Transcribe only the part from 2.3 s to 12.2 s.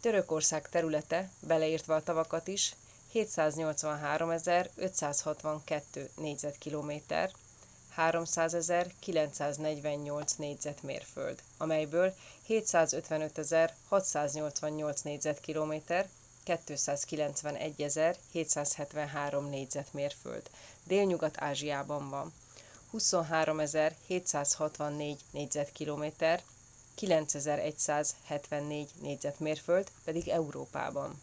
is- 783 562 négyzetkilométer 300 948 négyzetmérföld melyből